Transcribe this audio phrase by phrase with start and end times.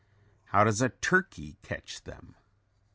[0.45, 2.33] How does a turkey catch them?